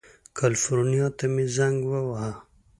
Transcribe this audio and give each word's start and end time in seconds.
کلیفورنیا 0.37 1.07
ته 1.17 1.25
مې 1.33 1.45
زنګ 1.55 1.77
ووهه. 1.89 2.31